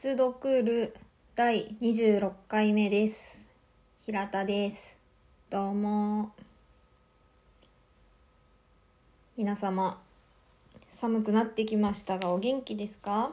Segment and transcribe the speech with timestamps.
[0.00, 0.94] 鉄読る
[1.34, 3.44] 第26回目です。
[4.06, 4.96] 平田です。
[5.50, 6.30] どうも。
[9.36, 10.00] 皆様、
[10.88, 13.32] 寒くなってきましたがお元気ですか？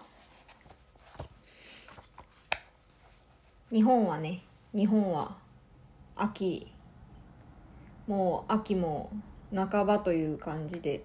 [3.72, 4.42] 日本はね、
[4.74, 5.36] 日本は
[6.16, 6.74] 秋、
[8.08, 9.12] もう秋も
[9.56, 11.04] 半ばという感じで、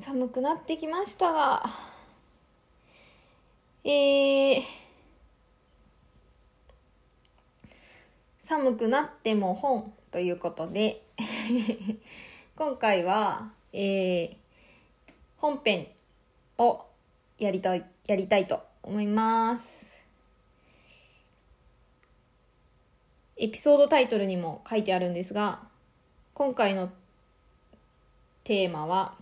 [0.00, 1.62] 寒くなってきましたが、
[3.84, 4.62] えー、
[8.38, 11.02] 寒くなっても本ということで
[12.56, 14.36] 今回は、えー、
[15.36, 15.86] 本編
[16.58, 16.84] を
[17.38, 20.02] やりたい、やりたいと思います。
[23.36, 25.68] エピソードタイトルにも書いてあるんですが、
[26.34, 26.90] 今回の
[28.42, 29.14] テーマは、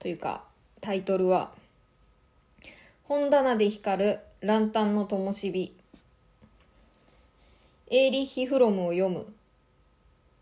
[0.00, 0.42] というか、
[0.80, 1.52] タイトルは、
[3.12, 5.76] 本棚で光るランタンの灯火。
[7.90, 9.26] エーリヒ・フロムを読む。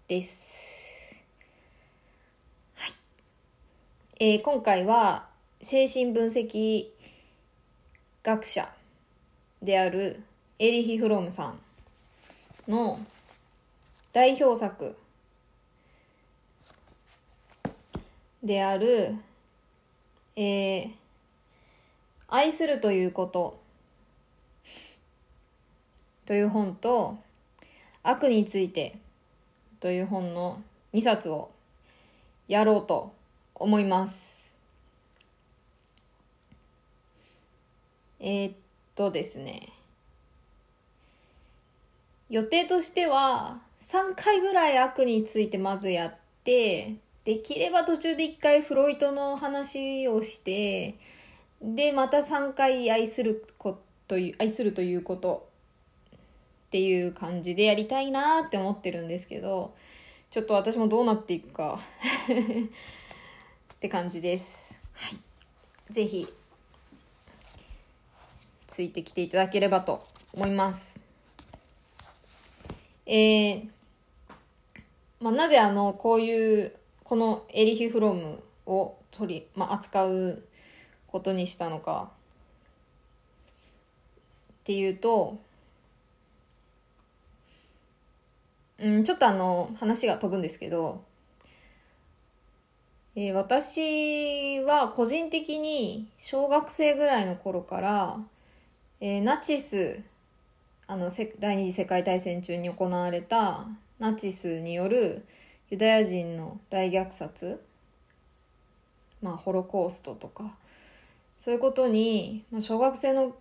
[0.07, 1.21] です。
[2.77, 2.93] はい。
[4.21, 5.27] えー今回は、
[5.61, 6.87] 精神分析
[8.23, 8.73] 学者
[9.61, 10.23] である
[10.61, 11.59] エーリヒ・フロムさん
[12.69, 13.01] の
[14.13, 14.97] 代表作
[18.45, 19.17] である、
[20.37, 21.00] えー
[22.33, 23.61] 愛するということ
[26.27, 27.19] という本と
[28.05, 28.97] 悪について
[29.81, 30.63] という本の
[30.95, 31.51] 2冊を
[32.47, 33.13] やろうと
[33.57, 34.55] 思います。
[38.21, 38.53] えーっ
[38.95, 39.69] とですね。
[42.29, 46.15] 予定としては3回ぐらい悪についてまずやっ
[46.45, 50.95] て、できれば途中で1回フロイトの話をして、
[51.61, 53.79] で、また3回愛するこ
[54.09, 55.49] という、愛するということ
[56.67, 59.75] っていう感じでやりたいなって思ってるんですけど、
[60.31, 61.79] ちょっと私もどうなっていくか
[63.75, 64.79] って感じです。
[64.95, 65.11] は
[65.91, 65.93] い。
[65.93, 66.27] ぜひ、
[68.67, 71.01] ついてきていただければと思います。
[73.05, 73.69] えー、
[75.21, 80.43] まあ、なぜあの、こういう、このエリヒ・フロムを取り、まあ、扱う
[81.11, 82.11] ことにしたのか。
[84.61, 85.39] っていうと、
[88.79, 91.03] うん、ちょっとあの、話が飛ぶんですけど、
[93.17, 98.19] えー私は個人的に小学生ぐらいの頃から、
[99.01, 100.03] えーナチス、
[100.87, 103.67] あの、第二次世界大戦中に行われた
[103.99, 105.25] ナチスによる
[105.71, 107.61] ユダヤ人の大虐殺、
[109.23, 110.55] まあ、ホロコーストとか、
[111.41, 113.35] そういうことに、まあ、小学生の、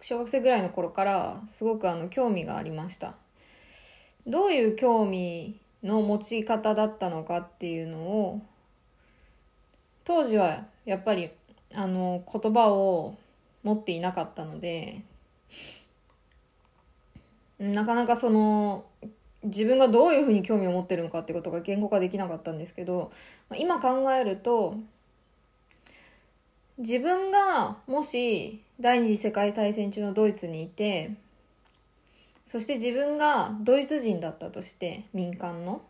[0.00, 3.16] 小学生ぐらいの頃からすごくあの興味がありました。
[4.28, 8.42] どういう興味の持ち方だったのかっていうのを、
[10.04, 11.30] 当時はやっぱり
[11.74, 13.16] あの言葉を
[13.64, 15.02] 持っていなかったので、
[17.58, 18.84] なかなかその
[19.42, 23.10] 自分がどういうふうに興味を持ってるのかってことが言語化できなかったんですけど、
[23.58, 24.76] 今考えると、
[26.78, 31.12] 自分がもし第二次世界大戦中のドイツにいて、
[32.44, 35.82] そして自分がドイツ人だったとして、民間の。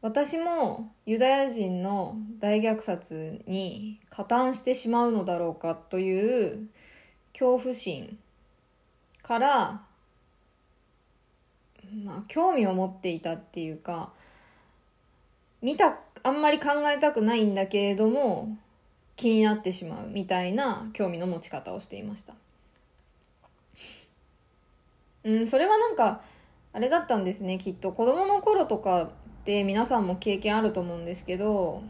[0.00, 6.68] 私もユダヤ人の大虐殺に加担してしまうのだろうかという
[7.32, 8.16] 恐怖心
[9.22, 9.82] から、
[12.04, 14.12] まあ、興味を持っていたっていうか、
[15.62, 18.56] 見た、あんまり考えたくないんだけれども、
[19.16, 22.34] 気になってしまうみたいな興味の持ち方をしていました。
[25.24, 26.20] うん、それはなんか、
[26.72, 27.92] あれだったんですね、きっと。
[27.92, 29.10] 子供の頃とかっ
[29.44, 31.82] て皆さんも経験あると思うんですけど、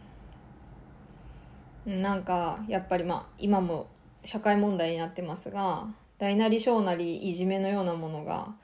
[1.84, 3.88] なんか、やっぱりまあ、今も
[4.24, 5.86] 社会問題になってますが、
[6.19, 8.54] 大なり小なりいじめのようなものが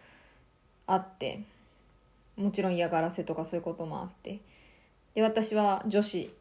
[0.87, 1.43] あって、
[2.37, 4.41] もちろん嫌がらせとかそういうこともあって。
[5.15, 6.35] で、私は女子、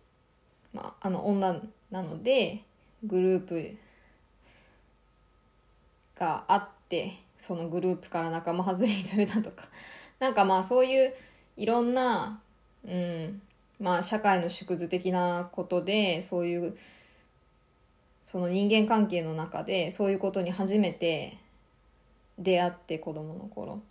[0.73, 1.61] まあ、あの、女
[1.91, 2.63] なので、
[3.03, 3.77] グループ
[6.15, 9.65] があって、そのグループから仲間外れにされたとか。
[10.19, 11.13] なんかまあそういう
[11.57, 12.41] いろんな、
[12.85, 13.41] うん、
[13.79, 16.77] まあ社会の縮図的なことで、そういう、
[18.23, 21.37] その人間関係の中でそういうことに初めて
[22.39, 23.81] 出会って子供の頃。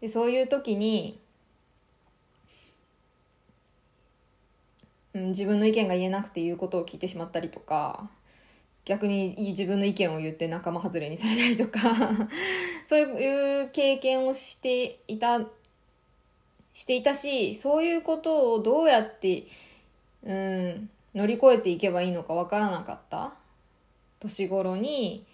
[0.00, 1.18] で、そういう時に、
[5.14, 8.08] うん、自分の意見が言えなくて言うことを聞いてしまったりとか、
[8.84, 11.80] 逆に自分の意見を言って仲間外れにされたりとか
[12.88, 15.40] そういう経験をしていた、
[16.72, 19.44] していたし、そういうことをどうやって、
[20.24, 23.34] うん、乗り越えていけばいいのかわからなかった
[24.20, 25.24] 年頃に、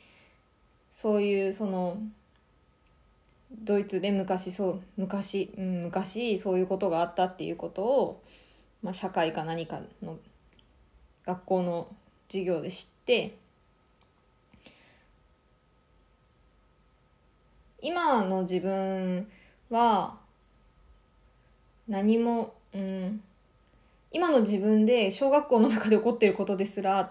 [0.91, 1.99] そういうその、
[3.51, 8.23] ドイツで昔そう昔、うん、昔そういうことがあったっていうことを、
[8.83, 10.19] まあ、社会か何かの
[11.25, 11.89] 学校の
[12.29, 13.37] 授業で知って
[17.81, 19.29] 今の自分
[19.71, 20.17] は
[21.89, 23.21] 何も、うん、
[24.13, 27.09] 今の自分で小学校の中で起こっていることですら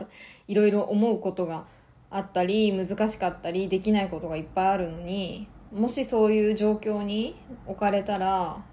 [0.48, 1.66] いろいろ思うことが
[2.10, 7.36] あったり難しかったりできないことがいっぱいあるのにもしそういう状況に
[7.66, 8.64] 置かれたら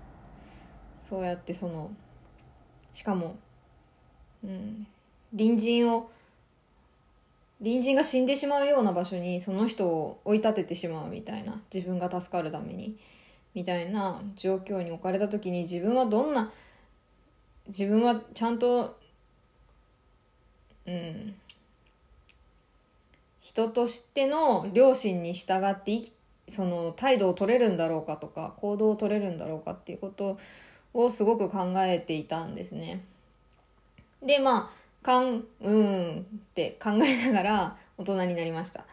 [1.01, 1.91] そうやってその
[2.93, 3.37] しかも、
[4.45, 4.87] うん、
[5.37, 6.11] 隣人を
[7.59, 12.97] 隣人が死んでしまうような場所にその人を追い立ててしまうみたいな自分が助かるために
[13.55, 16.51] みたいな状況に置かれた時に自分はどんな
[17.69, 18.99] 自分はちゃんと
[20.87, 21.35] うん。
[23.41, 26.13] 人としての良心に従って生き
[26.49, 30.39] その態度を取れるんだろうかとか行動を取れるんだろうかっていうこと
[30.95, 33.03] をすごく考えていたんですね。
[34.23, 36.23] でまあかんうんっ
[36.55, 38.85] て考えながら大人になりました。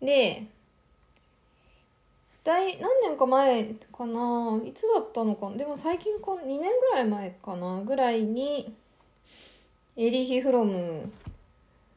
[0.00, 0.44] で
[2.44, 3.64] 大何年か前
[3.96, 8.74] かないつだったのかでも最近か2年ぐらい前かなぐらいに
[9.96, 11.12] エリヒ・フロム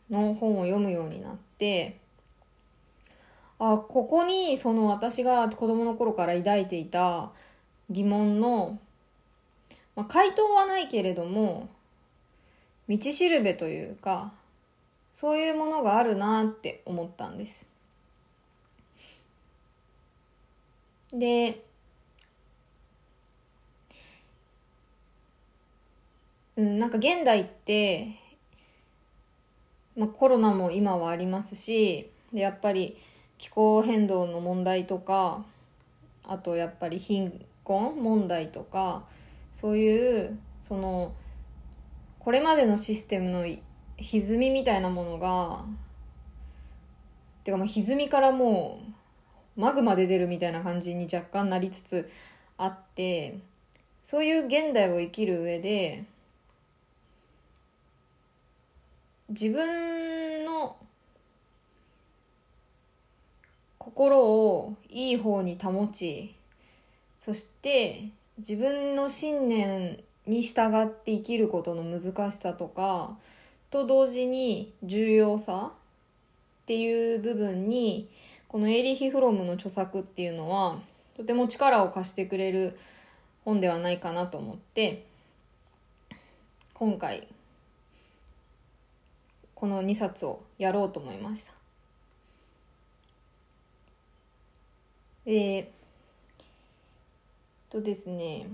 [0.09, 1.97] の本を読むようになって
[3.57, 7.31] あここにその私が子供の頃から抱いていた
[7.89, 8.79] 疑問の、
[9.95, 11.69] まあ、回答はないけれども
[12.89, 14.33] 道しるべというか
[15.13, 17.67] そういうものがあるなって思ったんです。
[21.13, 21.63] で
[26.57, 28.15] うん、なんか現代って、
[29.97, 32.97] まあ、コロナも今はありますしでやっぱり
[33.37, 35.43] 気候変動の問題とか
[36.23, 39.03] あとやっぱり貧困問題とか
[39.55, 41.13] そういうその
[42.19, 43.45] これまでのシステムの
[43.97, 45.63] 歪みみたいなものが
[47.45, 48.81] てかまあ歪みからも
[49.57, 52.09] うマグマで出るみたいな感じに若干なりつつ
[52.57, 53.39] あって
[54.03, 56.03] そういう現代を生きる上で
[59.29, 60.75] 自分の
[63.77, 66.35] 心をいい方に保ち
[67.17, 73.17] そして自分の信念に従って生きることの難しさとか
[73.69, 78.09] と同時に重要さっていう部分に
[78.47, 80.79] このエーリヒ・フロムの著作っていうのは
[81.15, 82.77] とても力を貸してくれる
[83.45, 85.05] 本ではないかなと思って
[86.73, 87.27] 今回
[89.53, 91.53] この2冊をやろうと思いました。
[95.25, 95.65] えー、
[97.75, 98.47] とですね、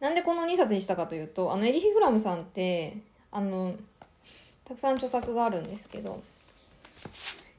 [0.00, 2.96] なんでこの2冊にしたかというと、あの、エリヒ・フラムさんって、
[3.30, 3.74] あの、
[4.64, 6.20] たくさん著作があるんですけど、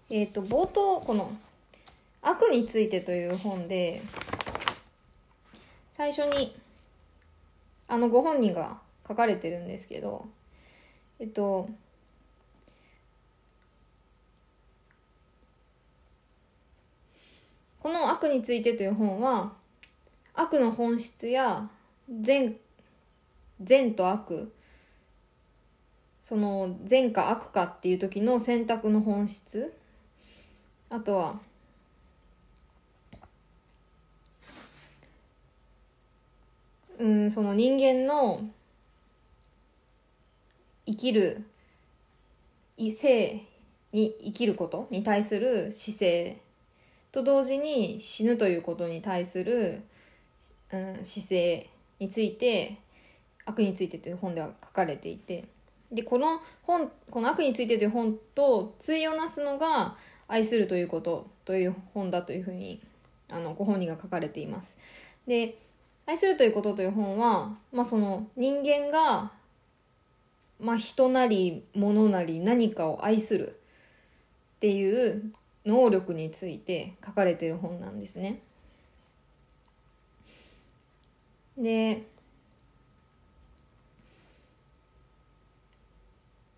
[0.10, 1.32] えっ、ー、と、冒頭、この、
[2.22, 4.02] 悪についてという本で、
[5.94, 6.54] 最初に、
[7.88, 10.26] あの、ご本人が書かれてるんですけど、
[11.20, 11.70] えっと、
[17.80, 19.54] この悪についてという本は、
[20.36, 21.70] 悪の本質や
[22.10, 22.58] 善、
[23.62, 24.52] 善と悪、
[26.22, 29.74] その善か悪かっていう時の選択の本質、
[30.90, 31.40] あとは、
[37.00, 38.42] うん、その人間の
[40.86, 41.46] 生きる
[42.78, 43.42] 異性
[43.94, 46.42] に生きることに対する姿勢
[47.12, 49.82] と同時に死ぬということに対する、
[50.76, 52.78] うん、姿勢について
[53.46, 55.46] 悪についてという本では書かれていて
[55.92, 59.96] でこの本この悪についてという本と対をなすのが
[60.28, 62.82] 愛するということという本だというふうに
[63.30, 64.78] あのご本人が書かれています。
[65.28, 65.58] で
[66.08, 69.32] 愛するということという本は、まあ、その人間が、
[70.60, 73.60] まあ、人なり物なり何かを愛する
[74.58, 75.32] っていう
[75.66, 78.42] 能力について書かれてる本なんですね。
[81.66, 82.04] で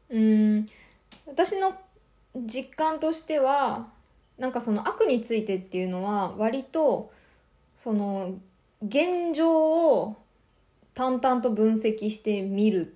[0.10, 0.68] うん。
[1.26, 1.74] 私の
[2.36, 3.88] 実感としては
[4.38, 7.12] なんかその悪についてっていうのは割と
[7.76, 8.36] その
[8.86, 10.18] 現状を
[10.94, 12.94] 淡々と分析してみる。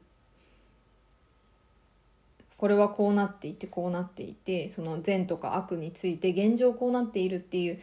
[2.58, 7.80] これはこうなっていてこうなっていてその善とか悪について現状こうなっているっていう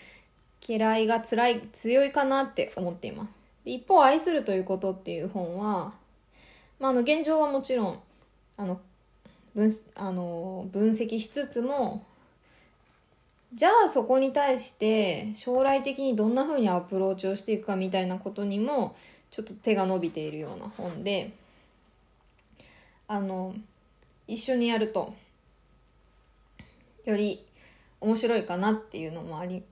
[0.66, 3.47] 嫌いが辛い強いかなって思っています。
[3.68, 5.94] 一方「愛するということ」っていう本は、
[6.78, 8.00] まあ、あの現状はもちろん
[8.56, 8.80] あの
[9.54, 12.04] 分あの分析しつつも
[13.54, 18.94] じゃあそこに対して将来的にどんな風にアプローチをしていくかみたいなことにも
[19.30, 21.32] ちょっと手が伸びているような本で
[23.06, 23.54] あの
[24.26, 25.14] 一緒にやると
[27.04, 27.44] より
[28.00, 29.62] 面白いかなっていうのもあり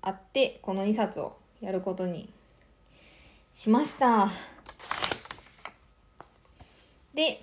[0.00, 2.28] あってこの2冊をやることに
[3.54, 4.28] しました。
[7.14, 7.40] で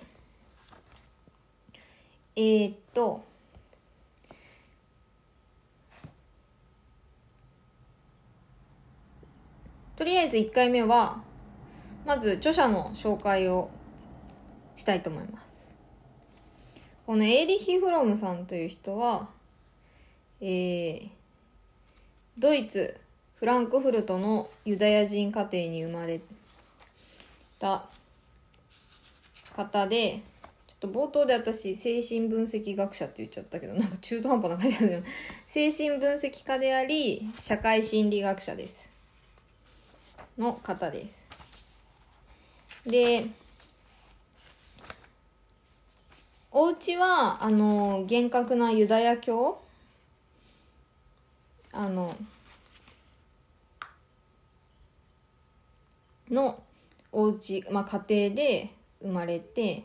[2.36, 3.24] えー、っと
[9.96, 11.22] とりあえず1回目は
[12.04, 13.70] まず著者の紹介を
[14.76, 15.74] したいと思います
[17.06, 19.28] このエーリヒ・フロムさんという人は
[20.40, 21.08] えー、
[22.36, 23.00] ドイツ
[23.42, 26.20] フランクフルトのユダヤ人家庭に生まれ
[27.58, 27.86] た
[29.56, 30.20] 方で
[30.68, 35.06] ちょっと冒頭で私精神分析学者って言っちゃったけどなんか中途半端な感じなんだけど
[35.48, 38.92] 精神分析家であり社会心理学者です
[40.38, 41.26] の方です。
[42.86, 43.26] で、
[46.52, 49.60] お家は、あの、厳格なユダヤ教？
[51.72, 52.14] あの、
[56.32, 56.62] の
[57.12, 58.70] お家、まあ家庭で
[59.00, 59.84] 生まれて、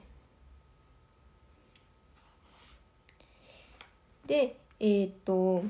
[4.25, 5.63] で、えっ、と、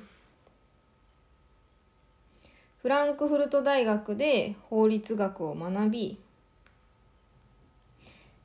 [2.81, 6.19] フランクフルト大学で法律学を学び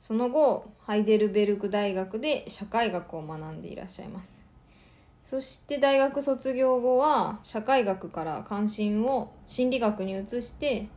[0.03, 4.45] その後ハイデルベルク大学で社会学を学んでいらっしゃいます。
[5.23, 10.89] そして大学卒業後は社会学から関心を心理学に移して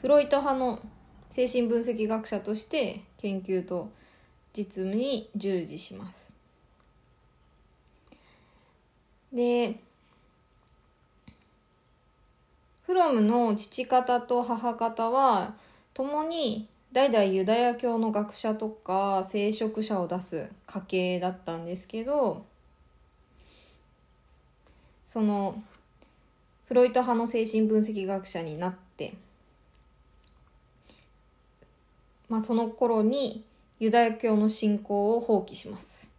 [0.00, 0.80] フロイト派の
[1.28, 3.90] 精神分析学者として研究と
[4.52, 6.36] 実務に従事します。
[9.32, 9.76] で
[12.82, 15.54] フロムの父方と母方は
[15.94, 22.44] 共に代々ユダヤ教の学者とか聖職者を出す家系だったんですけど
[25.04, 25.62] その
[26.66, 29.14] フロイト派の精神分析学者になって、
[32.30, 33.44] まあ、その頃に
[33.80, 36.10] ユダヤ教の信仰を放棄します。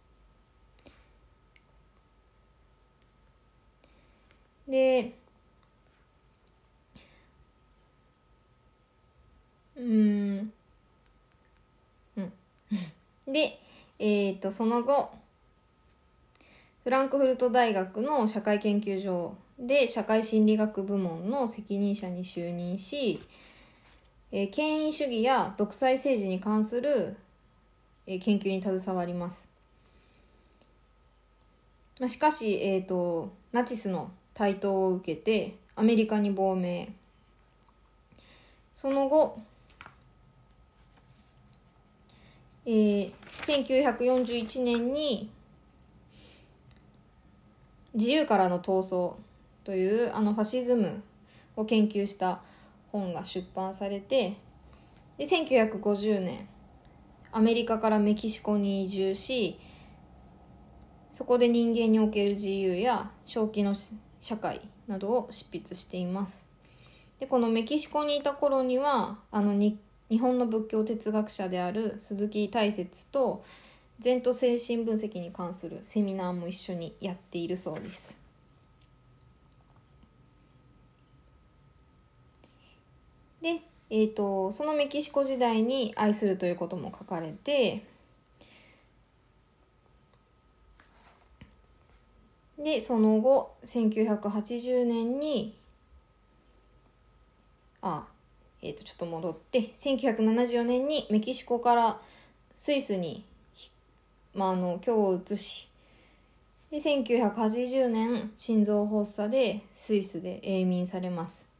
[4.68, 5.14] で
[9.76, 10.52] うん
[12.16, 12.32] うん
[13.26, 13.58] で
[13.98, 15.10] えっ、ー、とその後
[16.84, 23.20] フランクフルト大学の社会研究所で社会心理学部門の責任者に就任し、
[24.32, 27.16] えー、権威主義や独裁政治に関する、
[28.06, 29.50] えー、研究に携わります。
[32.00, 36.88] まあ、しかし、えーとナチスの台頭を受けてアメリカに亡命
[38.74, 39.38] その後
[42.64, 45.28] えー、1941年に
[47.94, 49.14] 自由からの闘争
[49.64, 51.02] というあのファシズム
[51.56, 52.40] を研究した
[52.92, 54.36] 本が出版されて
[55.18, 56.48] で1950年
[57.32, 59.58] アメリカからメキシコに移住し
[61.12, 63.74] そこで人間における自由や正気の
[64.20, 66.46] 社会などを執筆しています
[67.18, 69.78] でこのメキシコにいた頃にはあの日
[70.12, 73.42] 日本の仏教哲学者である鈴木大拙と
[73.98, 78.21] 禅と精神分析に関するセミナーも一緒にやっているそうです。
[83.42, 87.84] で、えーと、そのメキシコ時代に愛するということも書かれて
[92.58, 95.54] でその後1980年に
[97.82, 98.06] あ
[98.62, 102.00] えー、とちょっと戻って1974年にメキシコから
[102.54, 103.24] スイスに、
[104.34, 105.68] まあ、あの今日を移し
[106.70, 111.51] で1980年心臓発作でスイスで永眠されます。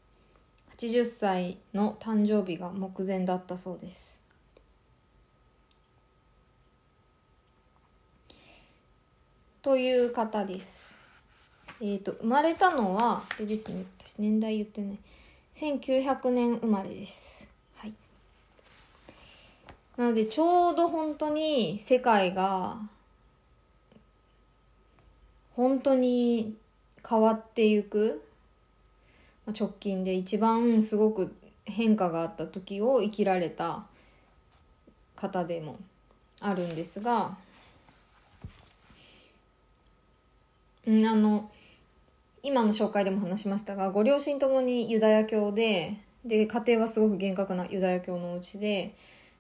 [0.82, 4.20] 80歳の誕生日が目前だったそうです
[9.62, 10.98] という方です。
[11.80, 14.98] えっ、と、生まれたのは、あれですね、私年代言ってない。
[15.52, 17.48] 1900年生まれです。
[17.76, 17.92] はい。
[19.96, 22.76] なので、ちょうど本当に世界が、
[25.54, 26.56] 本当に
[27.08, 28.24] 変わっていく、
[29.46, 31.34] 直近で一番すごく
[31.64, 33.84] 変化があった時を生きられた
[35.16, 35.78] 方でも
[36.40, 37.36] あるんですが、
[40.86, 41.50] あの、
[42.42, 48.94] 今の紹介でも話しましたが、ご両親ともにユダヤ教で、で、家庭はすごく厳格なユダヤ教のお家で、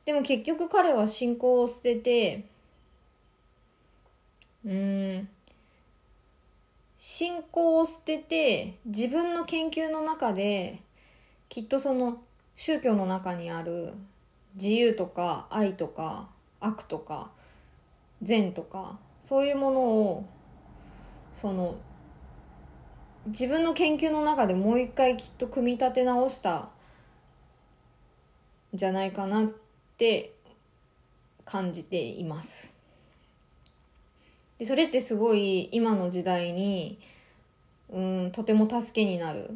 [0.04, 2.44] でも結局彼は信仰を捨てて、
[4.64, 5.28] うん、
[7.04, 10.82] 信仰を捨てて、自分の研究の中で、
[11.48, 12.22] きっとその
[12.54, 13.92] 宗教の中にある
[14.54, 16.28] 自由とか愛とか
[16.60, 17.32] 悪とか
[18.22, 20.28] 善とかそういうものを
[21.32, 21.76] その
[23.26, 26.68] 自分の研究の中でもう一回きっと組み立て直した
[28.72, 29.46] じゃないかなっ
[29.98, 30.34] て
[31.44, 32.81] 感じています。
[34.62, 36.96] でそれってすごい今の時代に
[37.90, 39.50] うんとても助けになる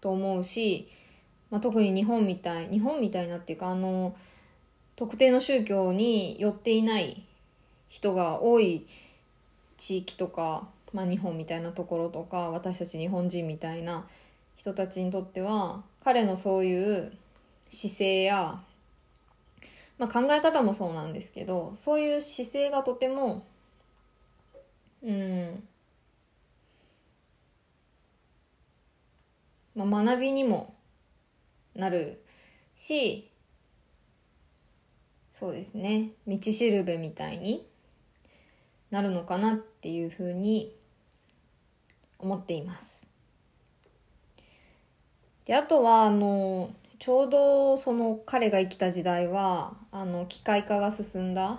[0.00, 0.88] と思うし、
[1.50, 4.14] まあ、特に日本みたい日本みたいなっていうかあの
[4.94, 7.24] 特定の宗教に寄っていない
[7.88, 8.86] 人が多い
[9.76, 14.06] 地域とか、まあ、日本みたいなところとか私たち日本人みたいな
[14.54, 17.12] 人たちにとっては彼のそういう
[17.68, 18.60] 姿勢や、
[19.98, 23.44] まあ、考え方もそうなんですけどそういう姿勢がとても
[25.06, 25.68] うん
[29.76, 30.74] まあ、学びにも
[31.74, 32.22] なる
[32.74, 33.30] し
[35.30, 37.66] そうですね道しるべみたいに
[38.90, 40.74] なるのかなっていうふうに
[42.18, 43.06] 思っています。
[45.44, 51.58] であとはあのちょうどその彼が生きた時代はあの機械化が進んだ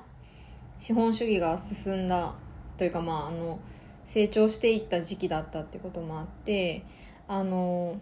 [0.79, 2.33] 資本主義が進んだ
[2.77, 3.59] というかまああの
[4.05, 6.83] 成長していった時期だったってこともあって
[7.27, 7.99] あの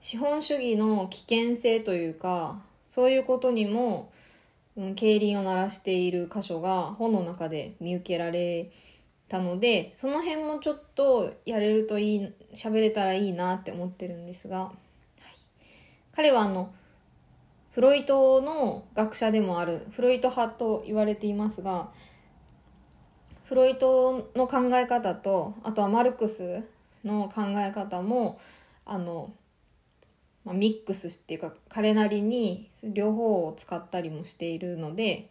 [0.00, 4.12] 資本主義の危険性というかそういうことにも、
[4.76, 8.70] うん、競輪を鳴らしている箇所が本の中で見受けられ
[9.28, 14.72] たのでその辺もちょっとやれるといい喋れたらいいなって思ってるんですが、はい、
[16.12, 16.72] 彼はあの
[17.72, 21.90] フロイトの学者でもあるフロイト派と言われていますが
[23.46, 26.64] フロイトの考え方とあとはマルクス
[27.04, 28.40] の考え方も
[28.84, 29.32] あの、
[30.44, 35.30] まあ、ミックスっていうか彼なりに両方を使ったりもしているので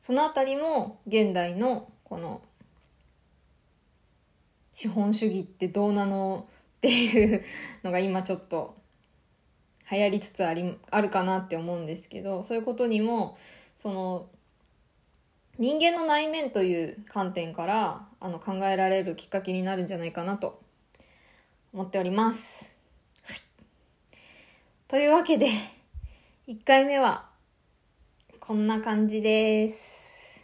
[0.00, 2.42] そのあたりも現代のこの
[4.70, 7.42] 資本主義ってどうなのっていう
[7.82, 8.76] のが今ちょっと
[9.90, 13.38] 流行りつつありあるかなって思うんですけどそういうことにも
[13.76, 14.28] その
[15.60, 20.58] 人間の内面という観点からあの考えられるきっかけになるんじゃないかなと
[21.74, 22.74] 思っております。
[23.26, 23.36] はい、
[24.88, 25.48] というわけで
[26.48, 27.28] 1回目は
[28.38, 30.40] こんな感じです。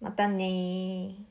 [0.00, 1.29] またね